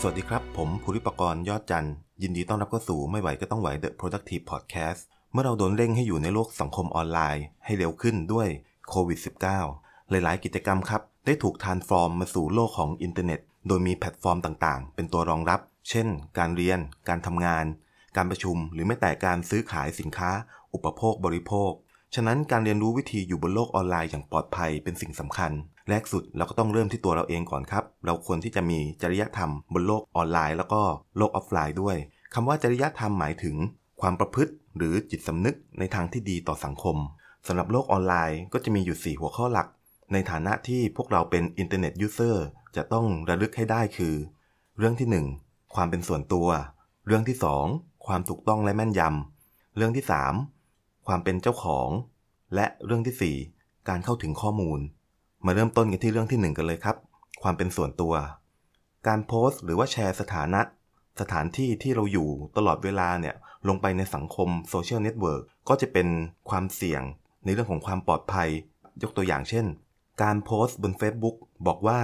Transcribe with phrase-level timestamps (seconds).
[0.00, 1.88] สวัสดีครับ ผมภูริปกรณ์ยอดจัน
[2.22, 5.00] ยินดีต้อนรับเข้าสู่ไม่ไหวก็ต้องไหว The Productive Podcast
[5.32, 8.48] เมื่อเราโดนเร่งให้อยู่ในโลกสังคมออนไลน์ ให้เร็วขึ้นด้วย
[8.88, 9.18] โควิด
[9.64, 16.08] -19 หลายๆ กิจกรรมครับ ได้ถูก transform มาสู่โลกของอินเทอร์เน็ต โดยมีแพลตฟอร์มต่างๆ เป็นตัวรองรับ เช่น
[16.38, 16.78] การเรียน
[17.08, 17.64] การทำงาน
[18.16, 20.30] การประชุม หรือแม้แต่การซื้อขายสินค้า
[20.74, 21.70] อุปโภคบริโภค
[22.14, 25.52] ฉะนั้นการเรียนรู้วิธีอยู่บนโลกออนไลน์อย่างปลอดภัยเป็นสิ่งสำคัญ
[25.88, 30.82] แรกสุดเราก็ต้องเริ่มที่ตัวเราเองก่อนครับ เราควรที่จะมีจริยธรรมบนโลกออนไลน์ แล้วก็
[31.16, 31.96] โลกออฟไลน์ด้วย
[32.34, 33.56] คำว่าจริยธรรมหมายถึง
[34.00, 36.96] ความประพฤติ หรือจิตสำนึกในทางที่ดีต่อสังคม
[37.46, 39.68] สำหรับโลกออนไลน์ก็จะมีอยู่ 4 หัวข้อหลัก
[40.12, 42.44] ในฐานะที่พวกเราเป็น internet user
[42.76, 44.14] จะต้องระลึกให้ได้คือ
[44.78, 46.48] เรื่องที่ 1 ความเป็นส่วนตัว
[47.06, 47.36] เรื่องที่
[47.70, 50.04] 2 ความถูกต้องและแม่นยำ เรื่องที่
[50.54, 51.88] 3 ความเป็นเจ้าของ
[52.54, 54.80] และเรื่องที่ 4 การเข้าถึงข้อมูล
[55.46, 56.96] มาเริ่มต้นกันที่เรื่องที่ 1 กันเลยครับ
[57.42, 58.14] ความเป็นส่วนตัว
[59.06, 60.60] การโพสต์ หรือว่าแชร์สถานะ
[61.20, 63.34] สถานที่ที่เราอยู่ตลอดเวลาเนี่ย
[63.68, 66.08] ลงไปในสังคม social network ก็จะเป็น
[66.50, 67.02] ความเสี่ยง
[67.44, 68.48] ในเรื่องของความปลอดภัย
[69.02, 69.66] ยกตัวอย่างเช่น
[70.22, 71.36] การโพสต์บน Facebook
[71.66, 72.00] บอกว่า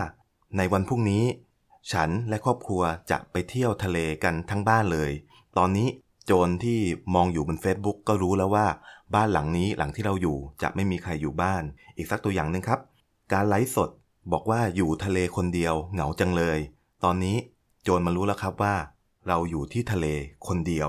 [0.56, 1.24] ในวันพรุ่งนี้
[1.92, 5.10] ฉันและครอบครัวจะไปเที่ยวทะเลกันทั้งบ้านเลย
[5.58, 5.88] ตอนนี้
[6.26, 6.78] โจรที่
[7.14, 8.66] มองอยู่บน Facebook ก็รู้แล้วว่า
[9.14, 11.62] บ้านหลังนี้หลังที่เราอยู่จะไม่มีใครอยู่บ้าน
[11.96, 12.80] อีกสักตัวอย่างหนึ่งครับ
[13.32, 13.90] การไลฟ์สด
[14.32, 16.58] บอกว่าอยู่ทะเลคนเดียวเหงาจังเลย
[17.04, 17.36] ตอนนี้
[17.82, 18.74] โจรมารู้แล้วครับว่า
[19.28, 20.06] เราอยู่ที่ทะเล
[20.46, 20.88] คนเดียว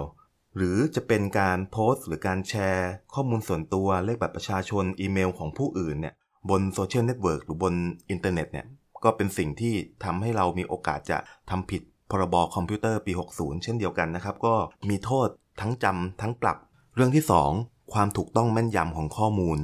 [0.55, 6.13] หรือจะเป็นการโพสต์หรือการแชร์ ข้อมูลส่วนตัวเลขบัตรประชาชนอีเมลของผู้อื่นเนี่ย
[6.49, 7.73] บน social network หรือบน
[8.09, 8.65] อินเทอร์เน็ตเนี่ย
[9.03, 11.17] ก็เป็นสิ่งที่ทำให้เรามีโอกาสจะ
[11.49, 14.55] ทำผิดพรบคอมพิวเตอร์ปี 60 เช่นเดียวกันนะครับ ก็
[14.89, 15.27] มีโทษ
[15.61, 16.57] ทั้งจำทั้งปรับ
[16.95, 17.25] เรื่องที่
[17.57, 19.57] 2 ความถูกต้องแม่นยำของข้อมูล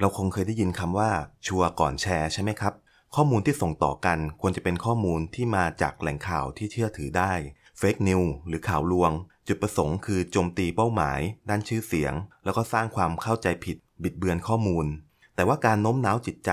[0.00, 1.10] เราคงเคยได้ยินคำว่า
[1.46, 2.74] ชัวร์ก่อนแชร์ใช่ไหมครับ
[3.14, 7.32] ข้อมูลที่ส่งต่อกันควรจะเป็นข้อมูลที่มาจากแหล่งข่าวที่เชื่อถือได้
[7.78, 9.12] เฟกนิวหรือข่าวลวง
[9.48, 14.86] จุดประสงค์คือโจมตีเป้าหมาย ด้านชื่อเสียง แล้วก็สร้างความเข้าใจผิด บิดเบือนข้อมูล
[15.34, 16.50] แต่ว่าการโน้มน้าวจิตใจ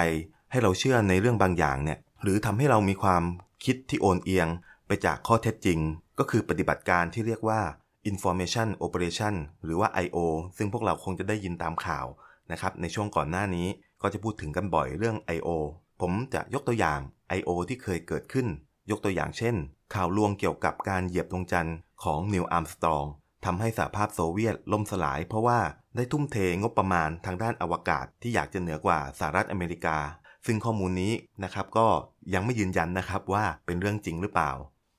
[0.51, 3.23] ให้เราเชื่อในเรื่องบางอย่างเนี่ยหรือทำให้เรามีความ
[3.65, 4.47] คิดที่โอนเอียง
[4.87, 5.79] ไปจากข้อเท็จจริง
[6.19, 7.61] ก็คือปฏิบัติการที่เรียกว่า
[8.11, 10.17] information operation หรือว่า I.O.
[10.57, 12.05] ซึ่งพวกเราคงจะได้ยินตามข่าว
[12.51, 13.67] นะครับในช่วงก่อนหน้านี้
[14.01, 15.49] ก็จะพูดถึงกันบ่อยเรื่อง I.O.
[16.01, 16.99] ผมจะยกตัวอย่าง
[17.37, 17.49] I.O.
[17.69, 18.47] ที่เคยเกิดขึ้น
[18.91, 19.55] ยกตัวอย่างเช่น
[19.93, 23.05] ข่าวลวงเกี่ยวกับการเหยียบดวงจันทร์ของนิวอัมสตรอง
[23.45, 25.59] ทำให้สหภาพโซเวียตล่มสลาย เพราะว่า
[25.95, 29.97] ได้ทุ่มเทงบประมาณทางด้านอวกาศที่อยากจะเหนือกว่าสหรัฐอเมริกา
[30.45, 31.13] ซึ่งข้อมูลนี้
[31.43, 31.87] นะครับก็
[32.33, 34.51] ยังไม่ยืนยันนะครับว่าเป็นเรื่องจริงหรือเปล่า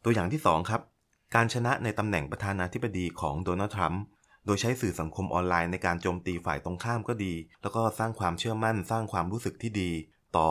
[0.04, 0.80] ตัวอย่างที่2ครับ
[1.34, 4.02] การชนะในตำแหน่งประธานาธิบดีของโดนัลด์ทรัมป์
[4.46, 9.90] โดยใช้สื่อสังคมออนไลน์ในการโจมตีฝ่ายตรงข้ามก็ดี แล้วก็สร้างความเชื่อมั่นสร้างความรู้สึกที่ดี
[10.36, 10.48] ต่อ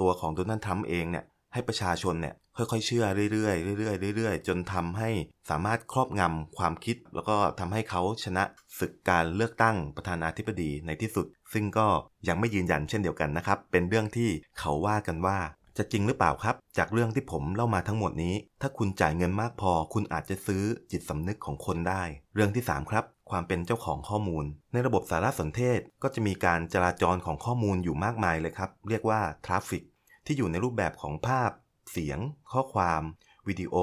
[0.00, 5.10] ตัวของโดนัลด์ทรัมป์เองเนี่ยให้ประชาชนเนี่ยค่อยๆ เชื่อเรื่อยๆเรื่อยๆเรื่อยๆ จนทำให้
[5.50, 8.44] สามารถครอบงำความคิด แล้วก็ทำให้เขาชนะ
[8.78, 11.86] ศึกการเลือกตั้งประธานาธิบดีในที่สุด ซึ่งก็
[12.28, 15.38] ยังไม่ยืนยันเช่นเดียวกันนะครับ เป็นเรื่องที่เขาว่ากันว่า
[15.78, 22.02] จะจริงหรือเปล่าครับ จากเรื่องที่ผมเล่ามาทั้งหมดนี้ ถ้าคุณจ่ายเงินมากพอ คุณอาจจะซื้อจิตสำนึกของคนได้
[22.34, 29.82] เรื่องที่ 3 ครับ ความเป็นเจ้าของข้อมูล ในระบบสารสนเทศก็จะมีการจราจรของข้อมูลอยู่มากมายเลยครับ เรียกว่า traffic
[30.26, 31.50] ที่อยู่ในรูปแบบของภาพ
[31.90, 32.18] เสียง
[32.52, 33.02] ข้อความ
[33.48, 33.74] วิดีโอ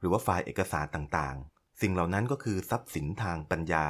[0.00, 3.86] หรือว่าไฟล์เอกสารต่างๆ สิ่งเหล่านั้นก็คือทรัพย์สินทางปัญญา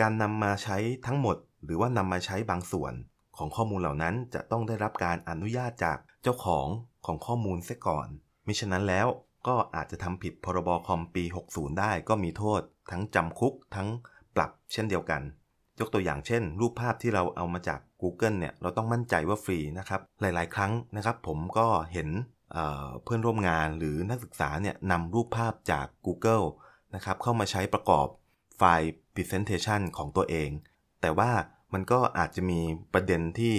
[0.00, 2.94] การนำมาใช้ทั้งหมด หรือว่านำมาใช้บางส่วน
[3.36, 6.66] ของข้อมูลเหล่านั้นจะต้องได้รับการอนุญาตจากเจ้าของ
[7.06, 8.08] ของข้อมูลเสียก่อน
[8.46, 9.06] มิฉะนั้นแล้ว
[9.46, 12.60] ก็อาจจะทำผิดพรบคอมปี 60 ได้ก็มีโทษ
[12.90, 13.88] ทั้งจำคุกทั้ง
[14.36, 15.22] ปรับเช่นเดียวกัน
[15.80, 22.08] ยกตัวอย่างเช่น รูปภาพที่เราเอามาจาก Google เนี่ยเราต้องมั่นใจว่าฟรีนะครับหลาย ๆ ครั้งนะครับผมก็เห็น
[23.02, 26.46] เพื่อนร่วมงานหรือนักศึกษาเนี่ยนำรูปภาพจาก Google
[26.94, 28.06] นะครับเข้ามาใช้ประกอบ
[28.56, 30.50] ไฟล์ Presentation ของตัวเอง
[31.00, 31.30] แต่ว่า
[31.74, 32.60] มันก็อาจจะมี
[32.94, 33.54] ประเด็นที่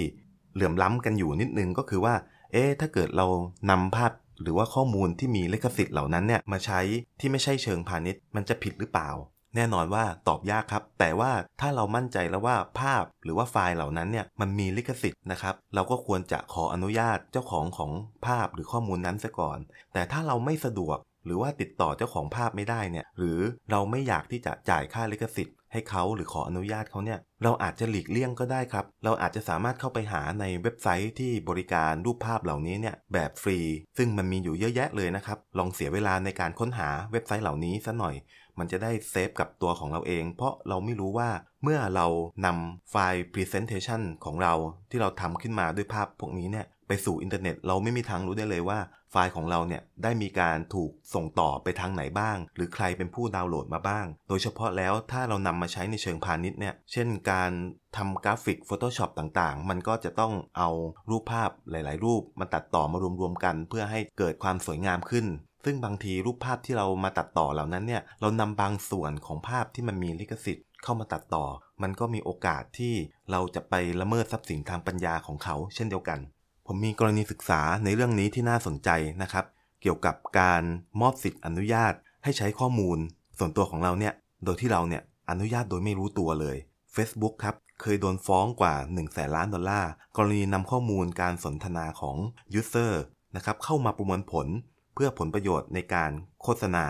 [0.54, 2.14] เหลื่อมล้ำกันอยู่นิดนึงก็คือว่า
[2.52, 3.26] เอ๊ะ ถ้าเกิดเรา
[3.70, 4.12] นำภาพ
[4.42, 6.80] หรือว่าข้อมูลที่มีลิขสิทธิ์เหล่านั้นเนี่ยมาใช้
[7.20, 9.10] ที่ไม่ใช่เชิงพาณิชย์ มันจะผิดหรือเปล่า
[9.56, 17.90] แน่นอนว่าตอบยากครับ แต่ว่าถ้าเรามั่นใจแล้วว่าภาพหรือว่าไฟล์เหล่านั้นเนี่ยมันมีลิขสิทธิ์นะครับ เราก็ควรจะขออนุญาตเจ้าของของ
[18.26, 19.58] ภาพหรือข้อมูลนั้นซะก่อน
[19.92, 23.38] แต่ถ้าเราไม่สะดวกหรือว่าติดต่อเจ้าของภาพไม่ได้เนี่ย หรือ
[23.70, 33.58] เราไม่อยากที่จะจ่ายค่าลิขสิทธิ์ให้เขาหรือขออนุญาตเขาเนี่ย เราอาจจะหลีกเลี่ยงก็ได้ครับ เราอาจจะสามารถเข้าไปหาในเว็บไซต์ที่บริการรูปภาพเหล่านี้เนี่ยแบบฟรี
[33.98, 38.14] ซึ่งมันมีอยู่เยอะแยะเลยนะครับ ลองเสียเวลาในการค้นหาเว็บไซต์เหล่านี้ซะหน่อย
[38.58, 41.30] มันจะได้เซฟกับตัวของเราเอง เพราะเราไม่รู้ว่า
[41.62, 42.06] เมื่อเรา
[42.46, 44.54] นำไฟล์ Presentation ของเรา
[44.90, 48.78] ที่เราทำขึ้นมาด้วยภาพพวกนี้เนี่ยไปสู่อินเทอร์เน็ต เราไม่มีทางรู้ได้เลยว่า
[49.10, 57.52] ไฟล์ของเราเนี่ยได้มีการถูกส่งต่อไปทางไหนบ้าง หรือใครเป็นผู้ดาวน์โหลดมาบ้าง โดยเฉพาะแล้วถ้าเรานำมาใช้ในเชิงพาณิชย์เนี่ยเช่นการ
[57.96, 60.70] ทำกราฟิก Photoshop ต่างๆ มันก็จะต้องเอา
[61.10, 65.26] รูปภาพหลาย ๆ รูปมาตัดต่อมารวมๆกัน เพื่อให้เกิดความสวยงามขึ้น
[65.68, 71.44] ซึ่งบางทีรูปภาพที่เรามาตัดต่อเหล่านั้นเนี่ยเรานำบางส่วนของภาพที่มันมีลิขสิทธิ์เข้ามาตัดต่อ
[71.82, 72.94] มันก็มีโอกาสที่
[73.30, 76.18] เราจะไปละเมิดทรัพย์สินทางปัญญาของเขา เช่นเดียวกัน
[76.66, 78.90] ผมมีกรณีศึกษาในเรื่องนี้ที่น่าสนใจ
[79.22, 79.44] นะครับ
[79.82, 80.62] เกี่ยวกับการ
[81.00, 81.92] มอบสิทธิ์อนุญาต
[82.24, 82.98] ให้ใช้ข้อมูล
[83.38, 84.14] ส่วนตัวของเราเนี่ย
[84.44, 86.56] โดยที่เราเนี่ยอนุญาตโดยไม่รู้ตัวเลย
[86.94, 92.16] Facebook ครับเคยโดนฟ้องกว่า1แสนล้านดอลลาร์กรณีนำข้อมูลการสนทนาของ
[92.60, 92.92] User
[93.36, 94.48] นะครับเข้ามาประมวลผล
[94.96, 96.10] เพื่อผลประโยชน์ในการ
[96.42, 96.84] โฆษณา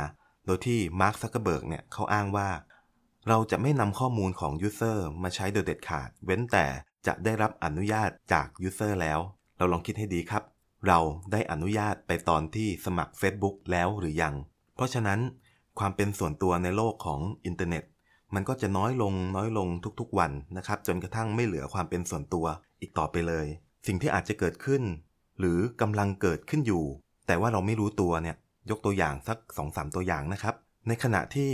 [0.46, 2.48] โดยที่มาร์คซักเกอร์เบิร์กเนี่ยเขาอ้างว่า
[3.28, 6.66] เราจะไม่นำข้อมูลของ User มาใช้โดยเด็ดขาด เว้นแต่
[7.06, 9.18] จะได้รับอนุญาตจาก User แล้ว
[9.58, 10.42] เราลองคิดให้ดีครับ
[10.86, 10.98] เรา
[11.32, 14.34] ได้อนุญาตไปตอนที่สมัคร Facebook แล้วหรือยัง
[14.74, 15.20] เพราะฉะนั้น
[15.78, 17.84] ความเป็นส่วนตัวในโลกของอินเทอร์เน็ต
[18.34, 19.68] มันก็จะน้อยลงน้อยลง
[20.00, 22.46] ทุกๆวันนะครับ จนกระทั่งไม่เหลือความเป็นส่วนตัว
[22.80, 23.46] อีกต่อไปเลย
[23.86, 24.82] สิ่งที่อาจจะเกิดขึ้น
[25.38, 26.84] หรือกำลังเกิดขึ้นอยู่
[27.26, 28.36] แต่ว่าเราไม่รู้ตัวเนี่ย
[28.70, 30.54] ยกตัวอย่างสัก2-3ตัวอย่างนะครับ
[30.88, 31.50] ในขณะที่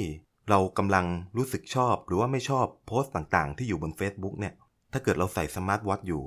[0.48, 4.54] เรากำลังรู้สึกชอบหรือว่าไม่ชอบโพสต์ต่างๆ ที่อยู่บน Facebook เนี่ย
[4.92, 6.22] ถ้าเกิดเราใส่สมาร์ทวอทอยู่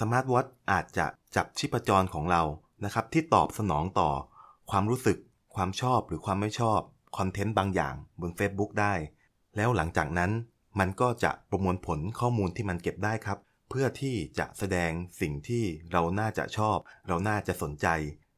[0.00, 1.06] สมาร์ทวอทอาจจะ
[1.36, 2.42] จับชีพจรของเรา
[2.84, 4.10] นะครับที่ตอบสนองต่อ
[4.70, 5.18] ความรู้สึก
[5.56, 6.80] ความชอบหรือความไม่ชอบ
[7.16, 8.94] คอนเทนต์บางอย่างบน Facebook ได้
[9.56, 10.30] แล้วหลังจากนั้น
[10.78, 13.38] มันก็จะประมวลผลข้อมูลที่มันเก็บได้ครับ
[13.70, 14.90] เพื่อที่จะแสดง
[15.20, 16.76] สิ่งที่เราน่าจะชอบ
[17.08, 17.86] เราน่าจะสนใจ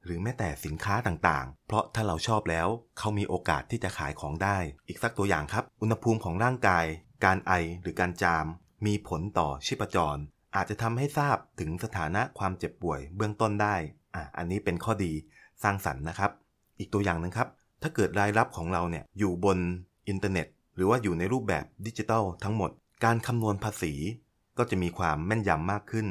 [0.05, 2.69] หรือแม้แต่สินค้าต่างๆ เพราะถ้าเราชอบแล้ว
[2.99, 4.59] เขามีโอกาสที่จะขายของได้
[4.89, 6.85] อีกสักตัวอย่างครับ อุณหภูมิของร่างกาย
[7.25, 7.53] การไอ
[7.83, 8.47] หรือการจาม
[8.87, 10.21] มีผลต่อชีพจร
[10.57, 13.77] อาจจะทำให้ทราบถึงสถานะความเจ็บป่วยเบื้องต้นได้
[14.15, 15.13] อะอันนี้เป็นข้อดี
[15.63, 16.31] สร้างสรรค์นะครับ
[16.79, 17.49] อีกตัวอย่างนึงครับ
[17.83, 19.59] ถ้าเกิดรายรับของเราเนี่ยอยู่บน
[20.09, 20.47] อินเทอร์เน็ต
[20.77, 22.71] หรือว่าอยู่ในรูปแบบดิจิทัลทั้งหมด
[23.05, 23.93] การคำนวณภาษี
[24.59, 26.07] ก็จะมีความแม่นยำมากขึ้น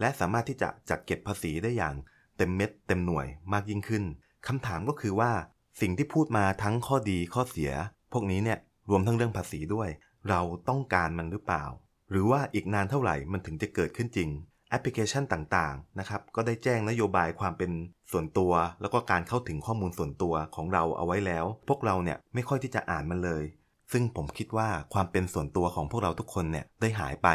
[0.00, 1.94] และสามารถที่จะจัดเก็บภาษีได้อย่าง
[2.36, 4.04] เต็มเม็ดเต็มหน่วยมากยิ่งขึ้น
[4.46, 5.32] คำถามก็คือว่า
[5.80, 7.72] สิ่งที่พูดมาทั้งข้อดีข้อเสีย
[8.12, 8.58] พวกนี้เนี่ย
[8.90, 9.88] รวมทั้งเรื่องภาษีด้วย
[10.28, 11.64] เราต้องการมันหรือเปล่า
[12.10, 14.28] หรือว่าอีกนานเท่าไหร่มันถึงจะเกิดขึ้นจริง
[14.70, 17.70] แอปพลิเคชันต่างๆนะครับก็ได้แจ้งนโยบายความเป็น
[18.12, 23.44] ส่วนตัว แล้วก็การเข้าถึงข้อมูลส่วนตัวของเราเอาไว้แล้ว พวกเราเนี่ยไม่ค่อยที่จะอ่านมันเลย
[23.92, 27.28] ซึ่งผมคิดว่าความเป็นส่วนตัวของพวกเราทุกคนเนี่ยได้หายไป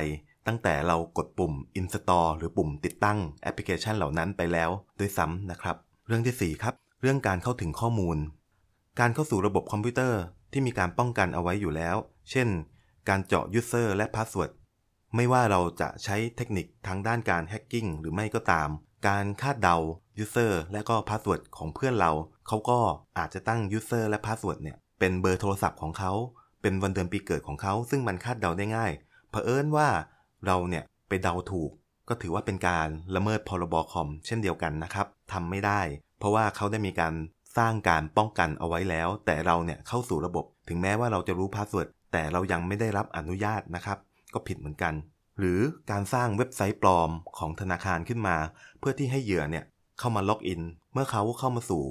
[0.48, 5.76] ตั้งแต่เรากดปุ่ม install หรือปุ่มติดตั้งแอปพลิเคชันเหล่านั้นไปแล้วด้วยซ้ำนะครับ
[6.08, 8.18] เรื่องที่ 4 ครับ เรื่องการเข้าถึงข้อมูล
[9.00, 10.22] การเข้าสู่ระบบคอมพิวเตอร์
[10.52, 11.96] ที่มีการป้องกันเอาไว้อยู่แล้ว
[12.32, 12.48] เช่น
[13.10, 14.52] การเจาะ user และ password
[15.16, 18.70] ไม่ว่าเราจะใช้เทคนิคทางด้านการ hacking หรือไม่ก็ตาม
[19.08, 19.78] การคาดเดา
[20.24, 22.12] user และก็ password ของเพื่อนเรา
[22.48, 22.80] เขาก็
[23.18, 26.12] อาจจะตั้ง user และ password เนี่ยเป็นเบอร์โทรศัพท์ของเขา
[26.62, 28.92] เป็นวันเดือนปีเกิดของเขา ซึ่งมันคาดเดาได้ง่าย
[29.30, 29.90] เผอิญว่า
[30.46, 31.72] เราเนี่ยไปเดาถูก
[32.10, 35.82] ก็ถือว่าเป็นการละเมิดพรบคอมเช่นเดียวกันนะครับทำไม่ได้
[36.20, 37.14] เพราะว่าเขาได้มีการ
[37.58, 43.98] สร้างการป้องกันเอาไว้แล้ว แต่เราเนี่ยเข้าสู่ระบบ ถึงแม้ว่าเราจะรู้ password แต่เรายังไม่ได้รับอนุญาตนะครับ
[44.34, 44.94] ก็ผิดเหมือนกัน
[45.40, 45.60] หรือ
[45.92, 48.38] การสร้างเว็บไซต์ปลอมของธนาคารขึ้นมา
[48.80, 49.66] เพื่อที่ให้เหยื่อเนี่ย
[50.00, 50.62] เข้ามาล็อกอิน
[50.94, 51.86] เมื่อเขาเข้ามาสู่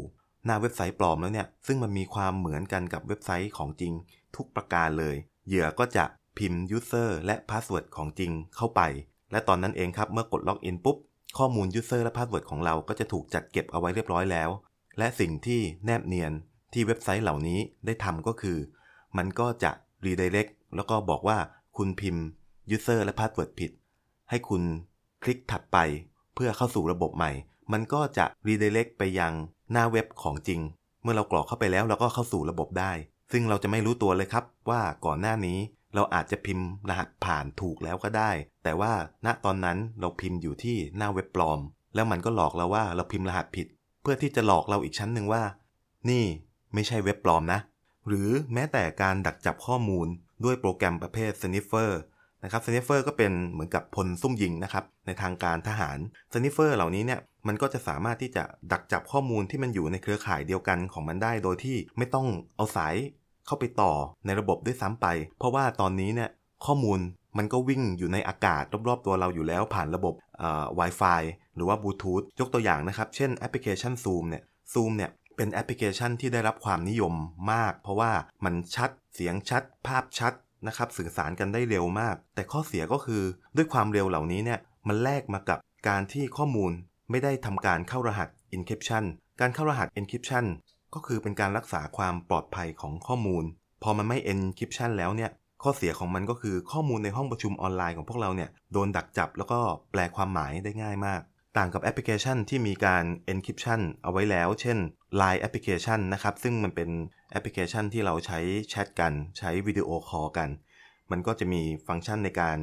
[0.44, 3.92] หน้าเว็บไซต์ปลอมแล้วเนี่ยซึ่งมันมีความเหมือนกันกับเว็บไซต์ของจริง
[4.36, 5.16] ทุกประการเลย
[5.48, 6.04] เหยื่อก็จะ
[6.38, 8.80] พิมพ์ user และพาสเวิร์ดของจริงเข้าไป
[9.32, 10.96] และตอนนั้นเองครับเมื่อกดล็อกอินปุ๊บ
[11.38, 14.50] ข้อมูล user และพาสเวิร์ดของเราก็จะถูกจัดเก็บเอาไว้เรียบร้อยแล้ว
[14.98, 16.32] และสิ่งที่แนบเนียน
[16.72, 18.58] ที่เว็บไซต์เหล่านี้ได้ทำก็คือ
[19.16, 19.70] มันก็จะ
[20.04, 21.38] redirect แล้วก็บอกว่า
[21.76, 22.24] คุณพิมพ์
[22.74, 23.70] user และ password ผิด
[24.30, 24.62] ให้คุณ
[25.22, 25.78] คลิกถัดไป
[26.34, 27.30] เพื่อเข้าสู่ระบบใหม่
[27.72, 29.32] มันก็จะ redirect ไปยัง
[29.72, 30.60] หน้าเว็บของจริง
[31.02, 32.92] เมื่อเรากรอกเข้าไปแล้วเราก็เข้าสู่ระบบได้
[33.32, 35.58] ซึ่งเราจะไม่รู้ตัวเลยครับว่าก่อนหน้านี้
[35.96, 38.30] เราอาจจะพิมพ์รหัสผ่านถูกแล้วก็ได้
[38.64, 38.92] แต่ว่า
[39.26, 41.60] ณตอนนั้นเราพิมพ์อยู่ที่หน้าเว็บปลอม
[41.94, 43.66] แล้วมันก็หลอกเราว่าเราพิมพ์รหัสผิด
[44.02, 45.42] เพื่อที่จะหลอกเราอีกชั้นหนึ่งว่า
[46.10, 46.24] นี่
[46.74, 47.60] ไม่ใช่เว็บปลอมนะ
[48.08, 50.06] หรือแม้แต่การดักจับข้อมูล
[50.44, 51.90] ด้วยโปรแกรมประเภท Sniffer
[52.44, 55.98] นะครับ Sniffer ก็เป็นเหมือนกับพลซุ่มยิงนะครับในทางการทหาร
[56.32, 62.26] Sniffer เหล่านี้เนี่ยมันก็จะสามารถที่จะดักจับข้อมูลที่มันอยู่ในเครือข่ายเดียวกันของมันได้ โดยที่ไม่ต้อง
[62.56, 62.94] เอาสาย
[63.46, 63.92] เข้าไปต่อ
[64.26, 65.06] ในระบบด้วยซ้ำไป
[65.38, 66.30] เพราะว่าตอนนี้เนี่ย
[66.66, 67.00] ข้อมูล
[67.38, 70.14] มันก็วิ่งอยู่ในอากาศรอบๆตัวเราอยู่แล้วผ่านระบบ
[70.78, 71.22] Wi-Fi
[71.54, 77.14] หรือว่าบลูทูธยกตัวอย่างนะครับ เช่นแอปพลิเคชัน Zoom เนี่ย Zoom เนี่ยเป็นแอปพลิเคชันที่ได้รับความนิยม
[77.52, 78.12] มาก เพราะว่า
[78.44, 80.32] มันชัดเสียงชัด ภาพชัด
[80.66, 83.22] นะครับสื่อสารกันได้เร็วมาก แต่ข้อเสียก็คือ
[83.56, 86.72] ด้วยความเร็วเหล่านี้เนี่ยมันแลกมากับการที่ข้อมูล
[87.10, 89.04] ไม่ได้ทำการเข้ารหัส encryption
[89.40, 90.44] การเข้ารหัส encryption
[90.94, 93.44] ก็คือเป็นการรักษาความปลอดภัยของข้อมูล
[93.82, 95.30] พอมันไม่ encryption แล้วเนี่ย
[95.62, 99.58] ข้อเสียของมันก็คือข้อมูลในห้องประชุมออนไลน์ของพวกเราเนี่ย โดนดักจับแล้วก็
[99.92, 101.20] แปลความหมายได้ง่ายมาก
[101.56, 104.78] ต่างกับแอปพลิเคชันที่มีการ encryption เอาไว้แล้ว เช่น
[105.20, 106.90] Line Application นะครับ ซึ่งมันเป็น
[107.30, 108.38] แอปพลิเคชันที่เราใช้
[108.70, 110.48] แชทกัน ใช้วิดีโอคอลกัน
[111.10, 112.58] มันก็จะมีฟังก์ชันในการ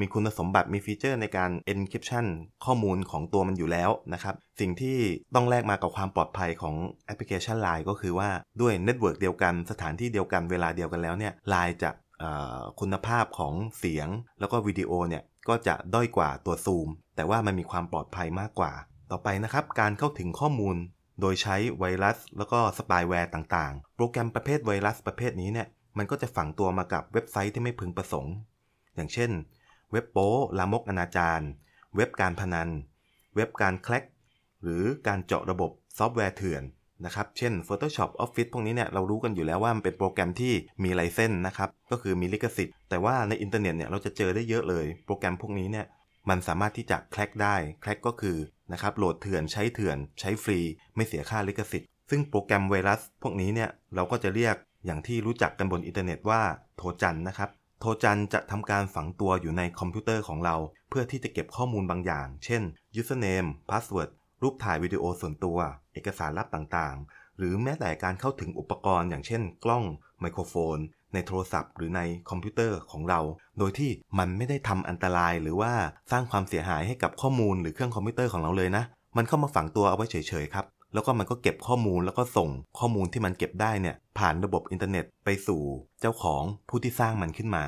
[0.00, 2.26] มีคุณสมบัติมีฟีเจอร์ในการ encryption
[2.64, 4.98] ข้อมูลของตัวมันอยู่แล้วนะครับ สิ่งที่
[5.34, 6.74] ต้องแลกมากับความปลอดภัยของ
[7.06, 8.30] แอปพลิเคชัน Line ก็คือว่า
[8.60, 11.90] ด้วย network เดียวกันสถานที่เดียวกันเวลาเดียวกันแล้วเนี่ย Line จะ
[12.80, 14.08] คุณภาพของเสียง
[14.40, 18.72] แล้วก็วิดีโอเนี่ยก็จะด้อยกว่าตัวซูม แต่ว่ามันมีความปลอดภัยมากกว่า
[19.10, 20.76] ต่อไปนะครับการเข้าถึงข้อมูล
[21.20, 25.68] โดยใช้ไวรัส แล้วก็สปายแวร์ต่างๆ โปรแกรมประเภทไวรัสประเภทนี้เนี่ย
[25.98, 28.34] มันก็จะฝังตัวมากับเว็บไซต์ที่ไม่พึงประสงค์
[28.96, 29.30] อย่างเช่น
[29.92, 30.26] เว็บโป้
[30.58, 31.40] ลามกอนาจาร
[31.96, 32.68] เว็บการพนัน
[33.34, 34.04] เว็บการ crack
[34.62, 36.62] หรือการเจาะระบบซอฟต์แวร์เถื่อน
[37.04, 40.52] นะครับ เช่น Photoshop Office พวกนี้เนี่ยเรารู้กันอยู่แล้วว่ามันเป็นโปรแกรมที่
[40.84, 45.86] มี license นะครับ ก็คือมีลิขสิทธิ์ แต่ว่าในอินเทอร์เน็ตเนี่ยเราจะเจอได้เยอะเลย โปรแกรมพวกนี้เนี่ย
[46.28, 48.38] มันสามารถที่จะ crack ได้ crack ก็คือ
[48.72, 50.58] นะครับโหลดเถื่อนใช้เถื่อนใช้ฟรี
[50.94, 56.40] ไม่เสียค่าลิขสิทธิ์ ซึ่งโปรแกรมไวรัส พวกนี้เนี่ยเราก็จะเรียกอย่างที่รู้จักกันบนอินเทอร์เน็ตว่า
[56.76, 57.50] โทจันนะครับ
[57.84, 60.56] ทจันจะทำการฝังตัวอยู่ในคอมพิวเตอร์ของเรา
[60.88, 62.62] เพื่อที่จะเก็บข้อมูลบางอย่าง เช่น
[63.00, 64.10] username password
[64.42, 65.58] รูปถ่ายวิดีโอส่วนตัว
[65.92, 69.84] เอกสารลับต่างๆ หรือแม้แต่การเข้าถึงอุปกรณ์ อย่างเช่น กล้อง
[70.20, 70.78] ไมโครโฟน
[71.14, 72.00] ในโทรศัพท์ หรือใน
[72.30, 73.20] คอมพิวเตอร์ของเรา
[73.58, 75.72] โดยที่มันไม่ได้ทำอันตรายหรือว่า
[76.10, 78.84] สร้างความเสียหายให้กับข้อมูลหรือเครื่องคอมพิวเตอร์ของเราเลยนะ
[79.16, 80.64] มันเข้ามาฝังตัวเอาไว้เฉยๆครับ
[80.94, 82.48] แล้วก็มันก็เก็บข้อมูลแล้วก็ส่ง
[82.78, 85.62] ข้อมูลที่มันเก็บได้เนี่ยผ่านระบบอินเทอร์เน็ตไปสู่
[86.00, 87.64] เจ้าของผู้ที่สร้างมันขึ้นมา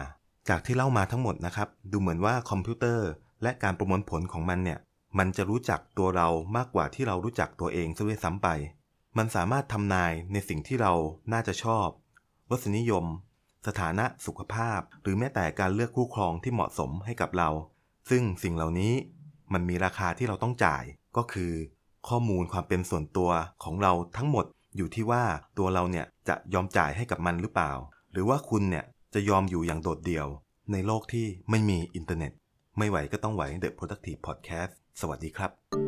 [0.48, 3.08] จากที่เล่ามาทั้งหมดนะครับดูเหมือนว่าคอมพิวเตอร์
[3.42, 4.78] และการประมวลผลของมันเนี่ย
[5.18, 8.48] มันจะรู้จักตัวเรามากกว่าที่เรารู้จักตัวเองซะด้วยซ้ำไป
[9.18, 10.92] มันสามารถทำนายในสิ่งที่เรา
[11.32, 11.86] น่าจะชอบ
[12.50, 13.04] รสนิยม
[13.66, 17.50] สถานะสุขภาพ หรือแม้แต่การเลือกคู่ครองที่เหมาะสมให้กับเรา
[18.10, 18.92] ซึ่งสิ่งเหล่านี้
[19.52, 20.84] มันมีราคาที่เราต้องจ่าย
[21.16, 21.52] ก็คือ
[22.08, 23.30] ข้อมูลความเป็นส่วนตัว
[23.64, 24.44] ของเราทั้งหมด
[24.76, 25.24] อยู่ที่ว่า
[25.58, 27.72] ตัวเราเนี่ยจะยอมจ่ายให้กับมันหรือเปล่า
[28.12, 28.84] หรือว่าคุณเนี่ย
[29.14, 30.26] จะยอมอยู่อย่างโดดเดี่ยว
[30.72, 32.32] ในโลกที่ไม่มีอินเทอร์เน็ต
[32.78, 35.85] ไม่ไหวก็ต้องไหว The Productive Podcast สวัสดีครับ